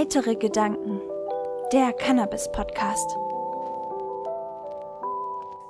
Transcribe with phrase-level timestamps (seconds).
[0.00, 0.98] Heitere Gedanken,
[1.74, 3.18] der Cannabis-Podcast.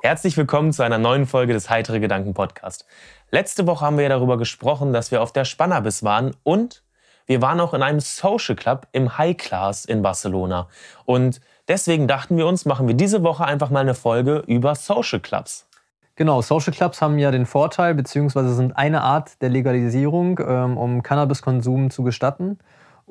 [0.02, 2.86] Herzlich willkommen zu einer neuen Folge des Heitere Gedanken Podcast.
[3.32, 6.84] Letzte Woche haben wir ja darüber gesprochen, dass wir auf der Spannabis waren und
[7.26, 10.68] wir waren auch in einem Social Club im High Class in Barcelona.
[11.06, 15.18] Und deswegen dachten wir uns, machen wir diese Woche einfach mal eine Folge über Social
[15.18, 15.66] Clubs.
[16.14, 21.02] Genau, Social Clubs haben ja den Vorteil, beziehungsweise sind eine Art der Legalisierung, ähm, um
[21.02, 22.60] Cannabiskonsum zu gestatten.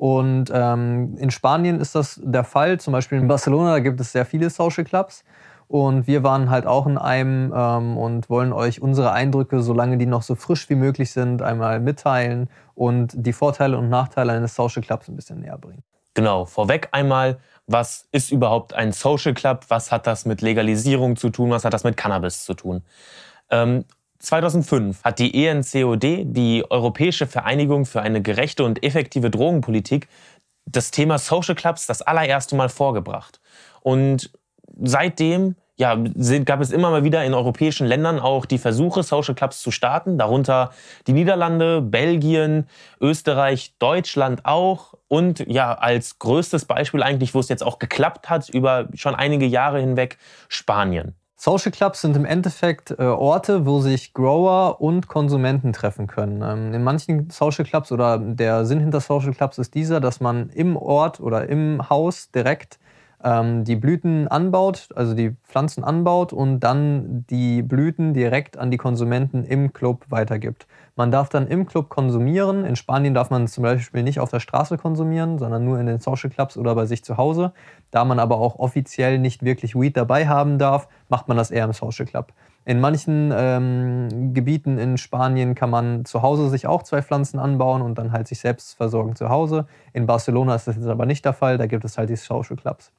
[0.00, 2.80] Und ähm, in Spanien ist das der Fall.
[2.80, 5.24] Zum Beispiel in Barcelona, da gibt es sehr viele Social Clubs.
[5.68, 10.06] Und wir waren halt auch in einem ähm, und wollen euch unsere Eindrücke, solange die
[10.06, 14.80] noch so frisch wie möglich sind, einmal mitteilen und die Vorteile und Nachteile eines Social
[14.80, 15.82] Clubs ein bisschen näher bringen.
[16.14, 19.66] Genau, vorweg einmal, was ist überhaupt ein Social Club?
[19.68, 21.50] Was hat das mit Legalisierung zu tun?
[21.50, 22.84] Was hat das mit Cannabis zu tun?
[23.50, 23.84] Ähm,
[24.20, 30.08] 2005 hat die ENCOD, die Europäische Vereinigung für eine gerechte und effektive Drogenpolitik,
[30.66, 33.40] das Thema Social Clubs das allererste Mal vorgebracht.
[33.82, 34.30] Und
[34.80, 35.96] seitdem ja,
[36.44, 40.18] gab es immer mal wieder in europäischen Ländern auch die Versuche, Social Clubs zu starten,
[40.18, 40.72] darunter
[41.06, 42.68] die Niederlande, Belgien,
[43.00, 48.50] Österreich, Deutschland auch und ja, als größtes Beispiel eigentlich, wo es jetzt auch geklappt hat,
[48.50, 50.18] über schon einige Jahre hinweg,
[50.48, 51.14] Spanien.
[51.42, 56.42] Social Clubs sind im Endeffekt äh, Orte, wo sich Grower und Konsumenten treffen können.
[56.42, 60.50] Ähm, in manchen Social Clubs oder der Sinn hinter Social Clubs ist dieser, dass man
[60.50, 62.78] im Ort oder im Haus direkt
[63.22, 68.76] ähm, die Blüten anbaut, also die Pflanzen anbaut und dann die Blüten direkt an die
[68.76, 70.66] Konsumenten im Club weitergibt.
[70.96, 72.64] Man darf dann im Club konsumieren.
[72.64, 75.98] In Spanien darf man zum Beispiel nicht auf der Straße konsumieren, sondern nur in den
[75.98, 77.52] Social Clubs oder bei sich zu Hause.
[77.90, 81.64] Da man aber auch offiziell nicht wirklich Weed dabei haben darf, macht man das eher
[81.64, 82.32] im Social Club.
[82.66, 87.80] In manchen ähm, Gebieten in Spanien kann man zu Hause sich auch zwei Pflanzen anbauen
[87.80, 89.66] und dann halt sich selbst versorgen zu Hause.
[89.94, 92.56] In Barcelona ist das jetzt aber nicht der Fall, da gibt es halt die Social
[92.56, 92.92] Clubs.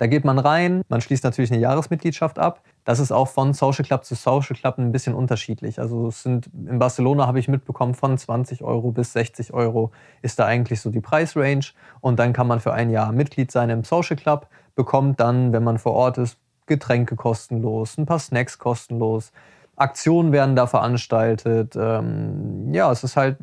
[0.00, 2.62] Da geht man rein, man schließt natürlich eine Jahresmitgliedschaft ab.
[2.86, 5.78] Das ist auch von Social Club zu Social Club ein bisschen unterschiedlich.
[5.78, 9.90] Also es sind in Barcelona habe ich mitbekommen, von 20 Euro bis 60 Euro
[10.22, 11.72] ist da eigentlich so die Preisrange.
[12.00, 15.64] Und dann kann man für ein Jahr Mitglied sein im Social Club, bekommt dann, wenn
[15.64, 19.32] man vor Ort ist, Getränke kostenlos, ein paar Snacks kostenlos.
[19.76, 21.76] Aktionen werden da veranstaltet.
[21.76, 23.36] Ähm, ja, es ist halt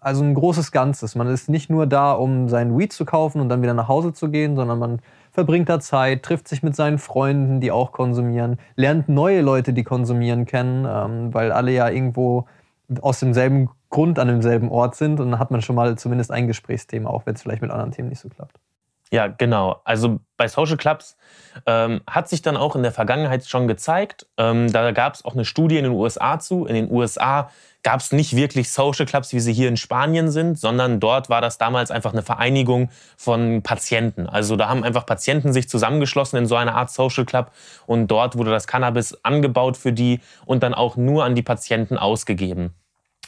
[0.00, 1.14] also ein großes Ganzes.
[1.14, 4.12] Man ist nicht nur da, um seinen Weed zu kaufen und dann wieder nach Hause
[4.12, 8.58] zu gehen, sondern man verbringt da Zeit, trifft sich mit seinen Freunden, die auch konsumieren,
[8.76, 12.46] lernt neue Leute, die konsumieren, kennen, ähm, weil alle ja irgendwo
[13.00, 16.46] aus demselben Grund an demselben Ort sind und dann hat man schon mal zumindest ein
[16.46, 18.58] Gesprächsthema, auch wenn es vielleicht mit anderen Themen nicht so klappt.
[19.12, 19.80] Ja, genau.
[19.84, 21.16] Also bei Social Clubs
[21.66, 24.26] ähm, hat sich dann auch in der Vergangenheit schon gezeigt.
[24.36, 26.64] Ähm, da gab es auch eine Studie in den USA zu.
[26.64, 27.50] In den USA
[27.82, 31.40] gab es nicht wirklich Social Clubs, wie sie hier in Spanien sind, sondern dort war
[31.40, 34.28] das damals einfach eine Vereinigung von Patienten.
[34.28, 37.50] Also da haben einfach Patienten sich zusammengeschlossen in so einer Art Social Club
[37.86, 41.98] und dort wurde das Cannabis angebaut für die und dann auch nur an die Patienten
[41.98, 42.74] ausgegeben.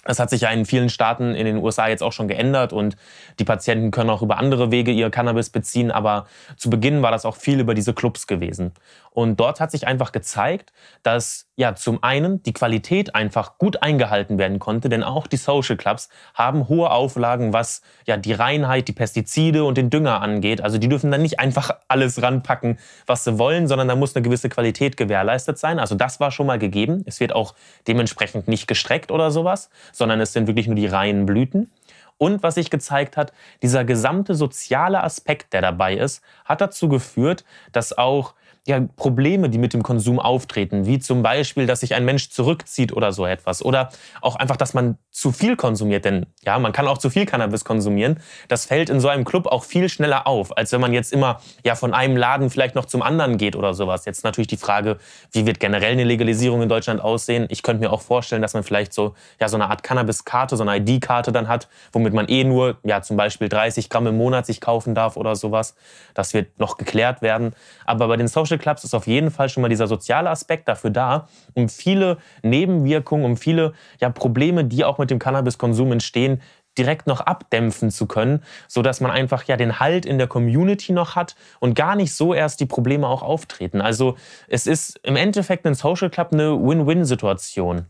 [0.04, 2.96] Das hat sich ja in vielen Staaten in den USA jetzt auch schon geändert und
[3.38, 6.26] die Patienten können auch über andere Wege ihr Cannabis beziehen, aber
[6.56, 8.72] zu Beginn war das auch viel über diese Clubs gewesen.
[9.10, 14.38] Und dort hat sich einfach gezeigt, dass ja zum einen die Qualität einfach gut eingehalten
[14.38, 18.92] werden konnte, denn auch die Social Clubs haben hohe Auflagen, was ja die Reinheit, die
[18.92, 20.62] Pestizide und den Dünger angeht.
[20.62, 24.22] Also die dürfen dann nicht einfach alles ranpacken, was sie wollen, sondern da muss eine
[24.22, 25.78] gewisse Qualität gewährleistet sein.
[25.78, 27.02] Also das war schon mal gegeben.
[27.06, 27.54] Es wird auch
[27.86, 31.70] dementsprechend nicht gestreckt oder sowas, sondern es sind wirklich nur die reinen Blüten.
[32.16, 37.44] Und was sich gezeigt hat, dieser gesamte soziale Aspekt, der dabei ist, hat dazu geführt,
[37.72, 42.04] dass auch ja, Probleme, die mit dem Konsum auftreten, wie zum Beispiel, dass sich ein
[42.04, 43.64] Mensch zurückzieht oder so etwas.
[43.64, 43.88] Oder
[44.20, 46.04] auch einfach, dass man zu viel konsumiert.
[46.04, 48.20] Denn ja, man kann auch zu viel Cannabis konsumieren.
[48.46, 51.40] Das fällt in so einem Club auch viel schneller auf, als wenn man jetzt immer
[51.64, 54.04] ja von einem Laden vielleicht noch zum anderen geht oder sowas.
[54.04, 54.98] Jetzt natürlich die Frage,
[55.32, 57.46] wie wird generell eine Legalisierung in Deutschland aussehen?
[57.48, 60.62] Ich könnte mir auch vorstellen, dass man vielleicht so, ja, so eine Art Cannabis-Karte, so
[60.62, 64.46] eine ID-Karte dann hat, womit man eh nur ja, zum Beispiel 30 Gramm im Monat
[64.46, 65.74] sich kaufen darf oder sowas.
[66.14, 67.56] Das wird noch geklärt werden.
[67.84, 70.68] Aber bei den Social Social Clubs ist auf jeden Fall schon mal dieser soziale Aspekt
[70.68, 76.42] dafür da, um viele Nebenwirkungen, um viele ja, Probleme, die auch mit dem Cannabiskonsum entstehen,
[76.76, 81.16] direkt noch abdämpfen zu können, sodass man einfach ja den Halt in der Community noch
[81.16, 83.80] hat und gar nicht so erst die Probleme auch auftreten.
[83.80, 84.16] Also
[84.48, 87.86] es ist im Endeffekt ein Social Club eine Win-Win-Situation.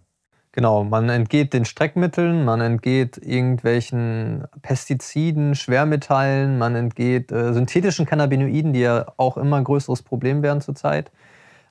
[0.55, 8.75] Genau, man entgeht den Streckmitteln, man entgeht irgendwelchen Pestiziden, Schwermetallen, man entgeht äh, synthetischen Cannabinoiden,
[8.75, 11.11] die ja auch immer ein größeres Problem werden zurzeit.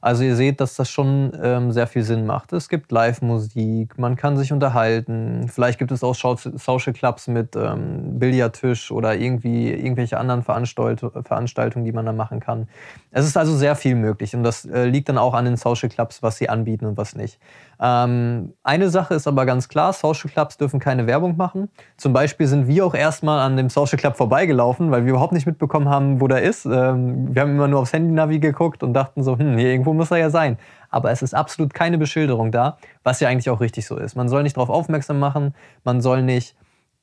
[0.02, 2.54] Also ihr seht, dass das schon ähm, sehr viel Sinn macht.
[2.54, 5.48] Es gibt Live-Musik, man kann sich unterhalten.
[5.48, 11.86] Vielleicht gibt es auch Social Clubs mit ähm, Billardtisch oder irgendwie irgendwelche anderen Veranstalt Veranstaltungen,
[11.86, 12.68] die man da machen kann.
[13.12, 15.90] Es ist also sehr viel möglich und das äh, liegt dann auch an den Social
[15.90, 17.38] Clubs, was sie anbieten und was nicht.
[17.84, 21.68] Ähm, eine Sache ist aber ganz klar, Social Clubs dürfen keine Werbung machen.
[21.98, 25.48] Zum Beispiel sind wir auch erstmal an dem Social Club vorbeigelaufen, weil wir überhaupt nicht
[25.48, 26.66] mitbekommen haben, wo der ist.
[26.66, 30.12] Ähm, wir haben immer nur aufs Handy-Navi geguckt und dachten so, hm, hier irgendwo muss
[30.12, 30.60] er ja sein.
[30.92, 34.16] Aber es ist absolut keine Beschilderung da, was ja eigentlich auch richtig so ist.
[34.16, 36.56] Man soll nicht darauf aufmerksam machen, man soll nicht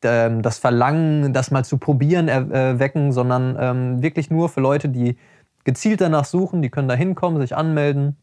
[0.04, 5.16] ähm, das Verlangen, das mal zu probieren, erwecken, sondern ähm, wirklich nur für Leute, die
[5.64, 8.16] gezielt danach suchen, die können da hinkommen, sich anmelden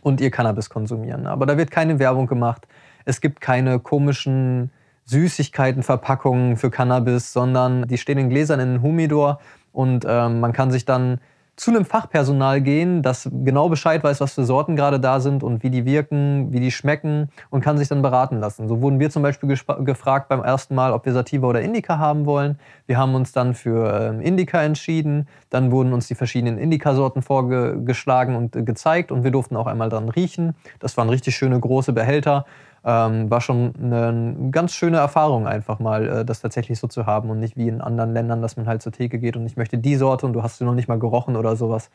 [0.00, 1.26] und ihr Cannabis konsumieren.
[1.26, 2.66] Aber da wird keine Werbung gemacht.
[3.04, 4.70] Es gibt keine komischen
[5.04, 9.40] Süßigkeitenverpackungen für Cannabis, sondern die stehen in Gläsern in einem Humidor
[9.72, 11.20] und ähm, man kann sich dann
[11.58, 15.64] zu einem Fachpersonal gehen, das genau Bescheid weiß, was für Sorten gerade da sind und
[15.64, 18.68] wie die wirken, wie die schmecken und kann sich dann beraten lassen.
[18.68, 22.26] So wurden wir zum Beispiel gefragt beim ersten Mal, ob wir Sativa oder Indica haben
[22.26, 22.60] wollen.
[22.86, 25.26] Wir haben uns dann für ähm, Indica entschieden.
[25.50, 29.88] Dann wurden uns die verschiedenen Indica-Sorten vorgeschlagen und äh, gezeigt und wir durften auch einmal
[29.88, 30.54] dran riechen.
[30.78, 32.46] Das waren richtig schöne große Behälter.
[32.84, 37.30] Ähm, war schon eine ganz schöne Erfahrung, einfach mal äh, das tatsächlich so zu haben
[37.30, 39.78] und nicht wie in anderen Ländern, dass man halt zur Theke geht und ich möchte
[39.78, 41.90] die Sorte und du hast sie noch nicht mal gerochen oder sowas.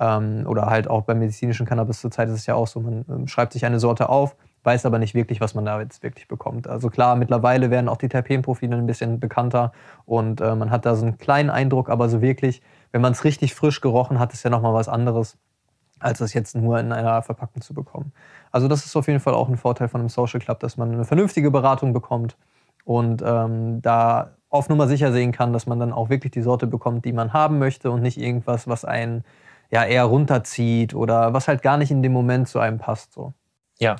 [0.00, 3.26] Ähm, oder halt auch beim medizinischen Cannabis zurzeit ist es ja auch so, man ähm,
[3.26, 6.68] schreibt sich eine Sorte auf, weiß aber nicht wirklich, was man da jetzt wirklich bekommt.
[6.68, 9.72] Also klar, mittlerweile werden auch die Terpenprofile ein bisschen bekannter
[10.06, 12.62] und äh, man hat da so einen kleinen Eindruck, aber so wirklich,
[12.92, 15.36] wenn man es richtig frisch gerochen hat, ist ja nochmal was anderes
[16.00, 18.12] als es jetzt nur in einer Verpackung zu bekommen.
[18.50, 20.92] Also das ist auf jeden Fall auch ein Vorteil von einem Social Club, dass man
[20.92, 22.36] eine vernünftige Beratung bekommt
[22.84, 26.66] und ähm, da auf Nummer sicher sehen kann, dass man dann auch wirklich die Sorte
[26.66, 29.24] bekommt, die man haben möchte und nicht irgendwas, was einen
[29.70, 33.12] ja eher runterzieht oder was halt gar nicht in dem Moment zu einem passt.
[33.12, 33.34] So.
[33.78, 33.96] Ja,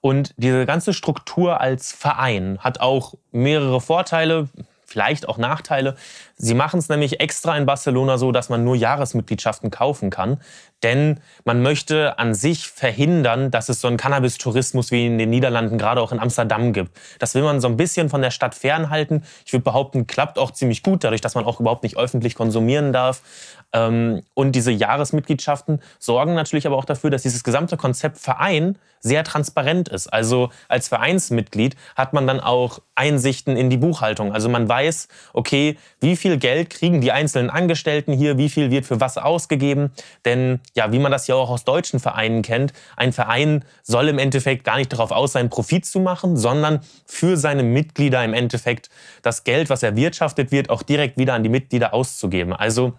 [0.00, 4.48] und diese ganze Struktur als Verein hat auch mehrere Vorteile,
[4.90, 5.94] vielleicht auch Nachteile.
[6.36, 10.38] Sie machen es nämlich extra in Barcelona so, dass man nur Jahresmitgliedschaften kaufen kann.
[10.82, 15.78] Denn man möchte an sich verhindern, dass es so einen Cannabis-Tourismus wie in den Niederlanden,
[15.78, 16.90] gerade auch in Amsterdam gibt.
[17.18, 19.22] Das will man so ein bisschen von der Stadt fernhalten.
[19.44, 22.92] Ich würde behaupten, klappt auch ziemlich gut, dadurch, dass man auch überhaupt nicht öffentlich konsumieren
[22.92, 23.22] darf.
[23.72, 29.24] Ähm, und diese Jahresmitgliedschaften sorgen natürlich aber auch dafür, dass dieses gesamte Konzept Verein sehr
[29.24, 30.08] transparent ist.
[30.08, 34.32] Also als Vereinsmitglied hat man dann auch Einsichten in die Buchhaltung.
[34.32, 38.84] Also man weiß, okay, wie viel Geld kriegen die einzelnen Angestellten hier, wie viel wird
[38.84, 39.92] für was ausgegeben.
[40.24, 44.18] Denn ja, wie man das ja auch aus deutschen Vereinen kennt, ein Verein soll im
[44.18, 48.90] Endeffekt gar nicht darauf aus sein, Profit zu machen, sondern für seine Mitglieder im Endeffekt
[49.22, 52.52] das Geld, was erwirtschaftet wird, auch direkt wieder an die Mitglieder auszugeben.
[52.52, 52.94] Also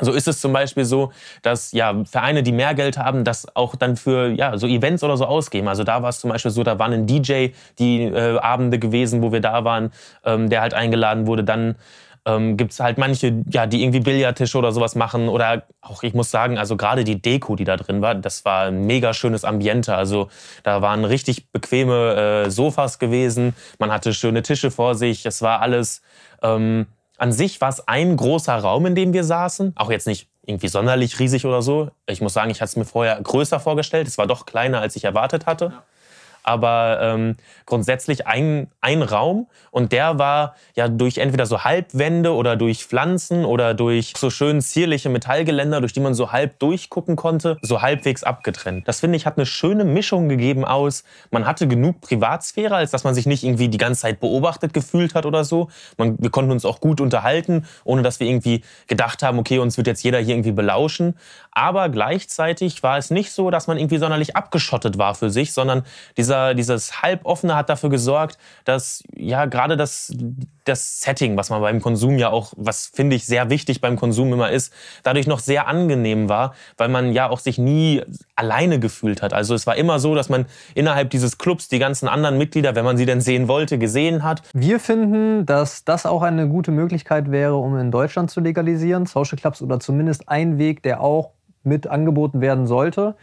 [0.00, 1.12] so ist es zum Beispiel so,
[1.42, 5.16] dass ja, Vereine, die mehr Geld haben, das auch dann für ja, so Events oder
[5.16, 5.68] so ausgeben.
[5.68, 7.48] Also da war es zum Beispiel so, da war ein DJ
[7.78, 9.92] die äh, Abende gewesen, wo wir da waren,
[10.24, 11.44] ähm, der halt eingeladen wurde.
[11.44, 11.76] Dann
[12.24, 15.28] ähm, gibt es halt manche, ja, die irgendwie Billardtische oder sowas machen.
[15.28, 18.66] Oder auch, ich muss sagen, also gerade die Deko, die da drin war, das war
[18.66, 19.94] ein mega schönes Ambiente.
[19.94, 20.28] Also
[20.62, 23.54] da waren richtig bequeme äh, Sofas gewesen.
[23.78, 25.26] Man hatte schöne Tische vor sich.
[25.26, 26.02] Es war alles.
[26.42, 26.86] Ähm,
[27.22, 29.74] an sich war es ein großer Raum, in dem wir saßen.
[29.76, 31.88] Auch jetzt nicht irgendwie sonderlich riesig oder so.
[32.06, 34.08] Ich muss sagen, ich hatte es mir vorher größer vorgestellt.
[34.08, 35.66] Es war doch kleiner, als ich erwartet hatte.
[35.66, 35.84] Ja
[36.42, 37.36] aber ähm,
[37.66, 43.44] grundsätzlich ein, ein Raum und der war ja durch entweder so Halbwände oder durch Pflanzen
[43.44, 48.24] oder durch so schön zierliche Metallgeländer, durch die man so halb durchgucken konnte, so halbwegs
[48.24, 48.88] abgetrennt.
[48.88, 53.04] Das finde ich hat eine schöne Mischung gegeben aus, man hatte genug Privatsphäre, als dass
[53.04, 55.68] man sich nicht irgendwie die ganze Zeit beobachtet gefühlt hat oder so.
[55.96, 59.76] Man, wir konnten uns auch gut unterhalten, ohne dass wir irgendwie gedacht haben, okay, uns
[59.76, 61.14] wird jetzt jeder hier irgendwie belauschen.
[61.50, 65.84] Aber gleichzeitig war es nicht so, dass man irgendwie sonderlich abgeschottet war für sich, sondern
[66.16, 70.12] diese dieser, dieses Halboffene hat dafür gesorgt, dass ja gerade das,
[70.64, 74.32] das Setting, was man beim Konsum ja auch, was finde ich sehr wichtig beim Konsum
[74.32, 74.72] immer ist,
[75.02, 78.02] dadurch noch sehr angenehm war, weil man ja auch sich nie
[78.34, 79.34] alleine gefühlt hat.
[79.34, 82.84] Also es war immer so, dass man innerhalb dieses Clubs die ganzen anderen Mitglieder, wenn
[82.84, 84.42] man sie denn sehen wollte, gesehen hat.
[84.54, 89.38] Wir finden, dass das auch eine gute Möglichkeit wäre, um in Deutschland zu legalisieren, Social
[89.38, 91.32] Clubs oder zumindest ein Weg, der auch
[91.64, 93.14] mit angeboten werden sollte.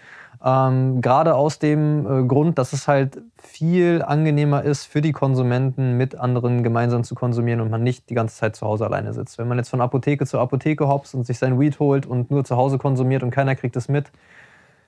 [0.44, 5.98] Ähm, Gerade aus dem äh, Grund, dass es halt viel angenehmer ist für die Konsumenten,
[5.98, 9.38] mit anderen gemeinsam zu konsumieren und man nicht die ganze Zeit zu Hause alleine sitzt.
[9.38, 12.46] Wenn man jetzt von Apotheke zu Apotheke hopst und sich sein Weed holt und nur
[12.46, 14.12] zu Hause konsumiert und keiner kriegt es mit,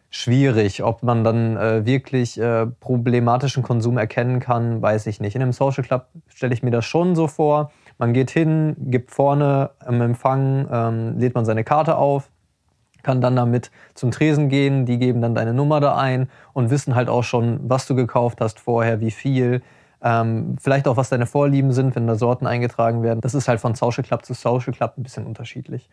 [0.10, 0.84] schwierig.
[0.84, 5.36] Ob man dann äh, wirklich äh, problematischen Konsum erkennen kann, weiß ich nicht.
[5.36, 7.72] In einem Social Club stelle ich mir das schon so vor.
[7.98, 12.31] Man geht hin, gibt vorne am Empfang, ähm, lädt man seine Karte auf,
[13.04, 16.96] kann dann damit zum Tresen gehen, die geben dann deine Nummer da ein und wissen
[16.96, 19.62] halt auch schon, was du gekauft hast vorher, wie viel,
[20.02, 23.22] ähm, vielleicht auch was deine Vorlieben sind, wenn da Sorten eingetragen werden.
[23.22, 25.90] Das ist halt von Social Club zu Social Club ein bisschen unterschiedlich.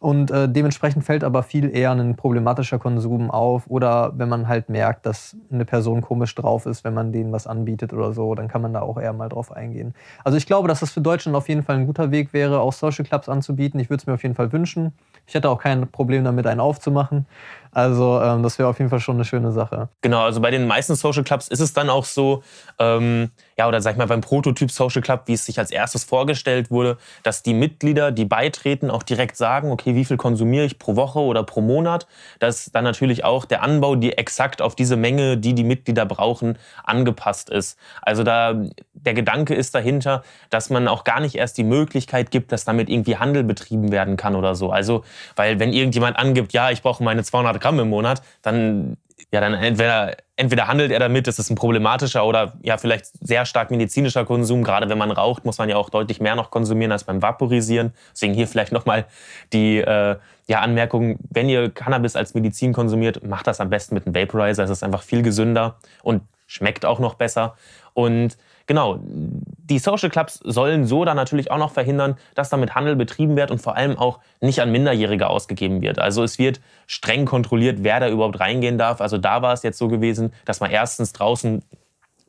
[0.00, 3.64] Und äh, dementsprechend fällt aber viel eher ein problematischer Konsum auf.
[3.68, 7.48] Oder wenn man halt merkt, dass eine Person komisch drauf ist, wenn man denen was
[7.48, 9.94] anbietet oder so, dann kann man da auch eher mal drauf eingehen.
[10.22, 12.72] Also ich glaube, dass das für Deutschland auf jeden Fall ein guter Weg wäre, auch
[12.72, 13.80] Social Clubs anzubieten.
[13.80, 14.92] Ich würde es mir auf jeden Fall wünschen.
[15.26, 17.26] Ich hätte auch kein Problem damit, einen aufzumachen.
[17.72, 19.88] Also ähm, das wäre auf jeden Fall schon eine schöne Sache.
[20.00, 22.42] Genau, also bei den meisten Social Clubs ist es dann auch so,
[22.78, 26.04] ähm, ja, oder sag ich mal beim Prototyp Social Club, wie es sich als erstes
[26.04, 30.78] vorgestellt wurde, dass die Mitglieder, die beitreten, auch direkt sagen, okay, wie viel konsumiere ich
[30.78, 32.06] pro Woche oder pro Monat,
[32.38, 36.58] dass dann natürlich auch der Anbau, die exakt auf diese Menge, die die Mitglieder brauchen,
[36.84, 37.78] angepasst ist.
[38.02, 38.54] Also da
[38.94, 42.88] der Gedanke ist dahinter, dass man auch gar nicht erst die Möglichkeit gibt, dass damit
[42.88, 44.70] irgendwie Handel betrieben werden kann oder so.
[44.70, 45.04] Also,
[45.36, 48.96] weil wenn irgendjemand angibt, ja, ich brauche meine 200 Gramm im Monat, dann
[49.32, 53.44] ja, dann entweder, entweder handelt er damit, das ist ein problematischer oder ja, vielleicht sehr
[53.44, 54.64] stark medizinischer Konsum.
[54.64, 57.92] Gerade wenn man raucht, muss man ja auch deutlich mehr noch konsumieren als beim Vaporisieren.
[58.12, 59.06] Deswegen hier vielleicht nochmal
[59.52, 64.06] die äh, ja, Anmerkung, wenn ihr Cannabis als Medizin konsumiert, macht das am besten mit
[64.06, 64.64] einem Vaporizer.
[64.64, 67.54] Es ist einfach viel gesünder und schmeckt auch noch besser.
[67.92, 68.38] Und
[68.68, 73.34] genau, die Social Clubs sollen so dann natürlich auch noch verhindern, dass damit Handel betrieben
[73.34, 75.98] wird und vor allem auch nicht an Minderjährige ausgegeben wird.
[75.98, 79.00] Also es wird streng kontrolliert, wer da überhaupt reingehen darf.
[79.00, 81.62] Also da war es jetzt so gewesen, dass man erstens draußen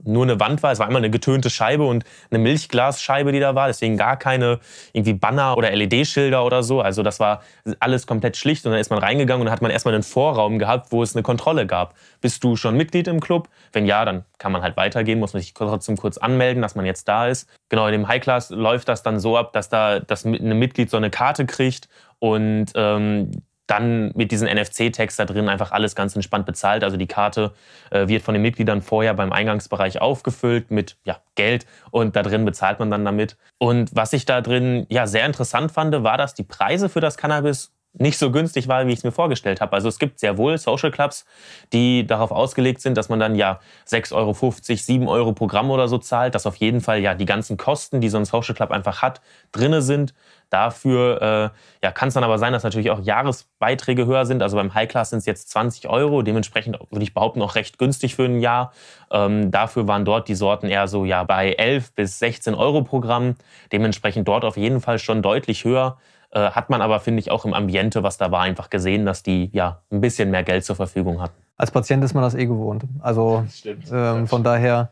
[0.04, 0.72] nur eine Wand war.
[0.72, 3.68] Es war einmal eine getönte Scheibe und eine Milchglasscheibe, die da war.
[3.68, 4.60] Deswegen gar keine
[4.94, 6.82] irgendwie Banner oder LED-Schilder oder so.
[6.82, 7.42] Also das war
[7.80, 8.66] alles komplett schlicht.
[8.66, 11.16] Und dann ist man reingegangen und dann hat man erstmal einen Vorraum gehabt, wo es
[11.16, 11.96] eine Kontrolle gab.
[12.22, 13.50] Bist du schon Mitglied im Club?
[13.74, 16.86] Wenn ja, dann kann man halt weitergehen, muss man sich trotzdem kurz anmelden, dass man
[16.86, 17.50] jetzt da ist.
[17.70, 20.90] Genau, in dem High Class läuft das dann so ab, dass da das eine Mitglied
[20.90, 21.90] so eine Karte kriegt
[22.20, 23.32] und ähm,
[23.70, 26.84] dann mit diesem NFC-Text da drin einfach alles ganz entspannt bezahlt.
[26.84, 27.54] Also die Karte
[27.92, 32.46] äh, wird von den Mitgliedern vorher beim Eingangsbereich aufgefüllt mit ja, Geld und da drin
[32.46, 33.38] bezahlt man dann damit.
[33.60, 37.18] Und was ich da drin ja sehr interessant fand, war, dass die Preise für das
[37.18, 39.74] Cannabis nicht so günstig war, wie ich es mir vorgestellt habe.
[39.74, 41.26] Also es gibt sehr wohl Social Clubs,
[41.74, 45.98] die darauf ausgelegt sind, dass man dann ja 6,50 Euro, 7 Euro Programm oder so
[45.98, 49.02] zahlt, dass auf jeden Fall ja die ganzen Kosten, die so ein Social Club einfach
[49.02, 50.14] hat, drinne sind.
[50.50, 54.42] Dafür äh, ja, kann es dann aber sein, dass natürlich auch Jahresbeiträge höher sind.
[54.42, 57.78] Also beim High Class sind es jetzt 20 Euro, dementsprechend würde ich behaupten auch recht
[57.78, 58.74] günstig für ein Jahr.
[59.12, 63.36] Ähm, dafür waren dort die Sorten eher so ja bei 11 bis 16 Euro Programm.
[63.72, 65.98] Dementsprechend dort auf jeden Fall schon deutlich höher.
[66.32, 69.24] Äh, hat man aber, finde ich, auch im Ambiente, was da war, einfach gesehen, dass
[69.24, 71.36] die ja ein bisschen mehr Geld zur Verfügung hatten.
[71.58, 72.84] Als Patient ist man das eh gewohnt.
[73.00, 73.46] Also
[73.92, 74.92] ähm, von daher,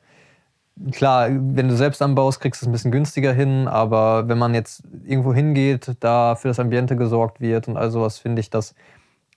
[0.91, 4.55] klar, wenn du selbst anbaust, kriegst du es ein bisschen günstiger hin, aber wenn man
[4.55, 8.73] jetzt irgendwo hingeht, da für das Ambiente gesorgt wird und all sowas, finde ich das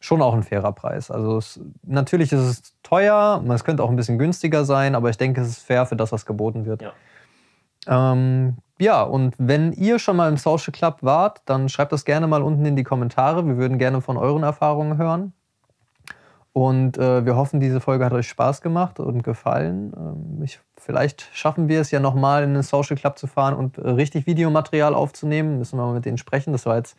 [0.00, 1.11] schon auch ein fairer Preis.
[1.11, 5.19] Also es, natürlich ist es teuer, es könnte auch ein bisschen günstiger sein, aber ich
[5.19, 6.80] denke, es ist fair für das, was geboten wird.
[6.80, 6.92] Ja.
[7.87, 12.27] Ähm, ja, und wenn ihr schon mal im Social Club wart, dann schreibt das gerne
[12.27, 13.47] mal unten in die Kommentare.
[13.47, 15.33] Wir würden gerne von euren Erfahrungen hören.
[16.53, 19.93] Und äh, wir hoffen, diese Folge hat euch Spaß gemacht und gefallen.
[19.97, 23.79] Ähm, ich, vielleicht schaffen wir es ja nochmal in den Social Club zu fahren und
[23.79, 25.59] äh, richtig Videomaterial aufzunehmen.
[25.59, 26.53] Müssen wir mal mit denen sprechen.
[26.53, 26.97] Das war jetzt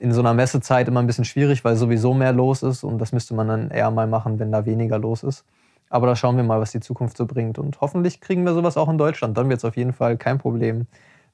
[0.00, 2.82] in so einer Messezeit immer ein bisschen schwierig, weil sowieso mehr los ist.
[2.82, 5.44] Und das müsste man dann eher mal machen, wenn da weniger los ist.
[5.90, 7.58] Aber da schauen wir mal, was die Zukunft so bringt.
[7.58, 9.38] Und hoffentlich kriegen wir sowas auch in Deutschland.
[9.38, 10.86] Dann wird es auf jeden Fall kein Problem,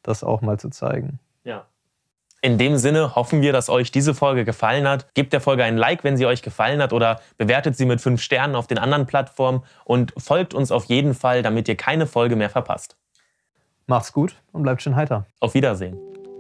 [0.05, 1.19] das auch mal zu zeigen.
[1.43, 1.67] Ja.
[2.41, 5.15] In dem Sinne hoffen wir, dass euch diese Folge gefallen hat.
[5.15, 8.21] Gebt der Folge ein Like, wenn sie euch gefallen hat oder bewertet sie mit fünf
[8.21, 12.37] Sternen auf den anderen Plattformen und folgt uns auf jeden Fall, damit ihr keine Folge
[12.37, 12.97] mehr verpasst.
[13.87, 15.27] Macht's gut und bleibt schön heiter.
[15.41, 16.14] Auf Wiedersehen.